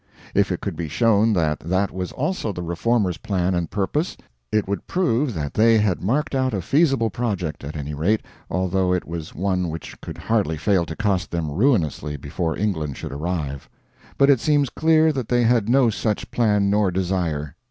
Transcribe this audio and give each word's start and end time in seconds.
If 0.33 0.51
it 0.51 0.61
could 0.61 0.75
be 0.75 0.87
shown 0.87 1.31
that 1.33 1.59
that 1.59 1.91
was 1.91 2.11
also 2.13 2.51
the 2.51 2.63
Reformers' 2.63 3.19
plan 3.19 3.53
and 3.53 3.69
purpose, 3.69 4.17
it 4.51 4.67
would 4.67 4.87
prove 4.87 5.35
that 5.35 5.53
they 5.53 5.77
had 5.77 6.01
marked 6.03 6.33
out 6.33 6.55
a 6.55 6.61
feasible 6.63 7.11
project, 7.11 7.63
at 7.63 7.75
any 7.75 7.93
rate, 7.93 8.21
although 8.49 8.93
it 8.95 9.05
was 9.05 9.35
one 9.35 9.69
which 9.69 10.01
could 10.01 10.17
hardly 10.17 10.57
fail 10.57 10.87
to 10.87 10.95
cost 10.95 11.29
them 11.29 11.51
ruinously 11.51 12.17
before 12.17 12.57
England 12.57 12.97
should 12.97 13.11
arrive. 13.11 13.69
But 14.17 14.31
it 14.31 14.39
seems 14.39 14.71
clear 14.71 15.13
that 15.13 15.29
they 15.29 15.43
had 15.43 15.69
no 15.69 15.91
such 15.91 16.31
plan 16.31 16.71
nor 16.71 16.89
desire. 16.89 17.55